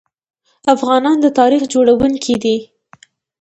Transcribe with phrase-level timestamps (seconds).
[0.73, 2.57] افغانان د تاریخ جوړونکي دي.